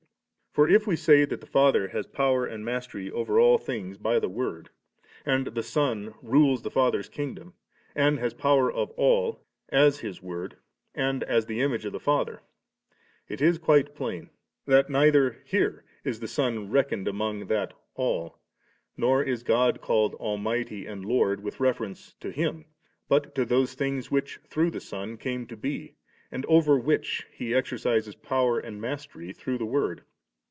[0.53, 4.19] For if we say that the Father has power and mastery over all things by
[4.19, 4.69] the Word,
[5.25, 7.53] and the Son rules the Father's kingdom,
[7.95, 10.57] and has the power of all, as His Word,
[10.93, 12.41] and as the Image of the Father,
[13.29, 14.29] it is quite plain
[14.65, 18.37] that neither here is the Son reckoned among that all,
[18.97, 22.65] nor is God called Almighty and Lord with reference to Him,
[23.07, 25.93] but to those things which through the Son come to be^
[26.29, 30.03] and over which He exercises power and mastery through the Word.